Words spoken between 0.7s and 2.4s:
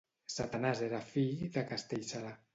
era fill de Castellserà.